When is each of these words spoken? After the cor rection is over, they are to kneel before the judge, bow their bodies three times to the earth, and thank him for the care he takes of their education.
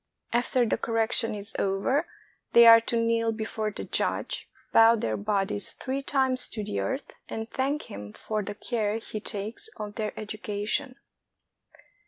After 0.33 0.65
the 0.65 0.79
cor 0.79 0.95
rection 0.95 1.37
is 1.37 1.53
over, 1.59 2.07
they 2.53 2.65
are 2.65 2.81
to 2.81 2.99
kneel 2.99 3.31
before 3.31 3.69
the 3.69 3.83
judge, 3.83 4.49
bow 4.73 4.95
their 4.95 5.15
bodies 5.15 5.73
three 5.73 6.01
times 6.01 6.47
to 6.49 6.63
the 6.63 6.79
earth, 6.79 7.13
and 7.29 7.47
thank 7.47 7.83
him 7.83 8.11
for 8.11 8.41
the 8.41 8.55
care 8.55 8.97
he 8.97 9.19
takes 9.19 9.67
of 9.77 9.93
their 9.93 10.19
education. 10.19 10.95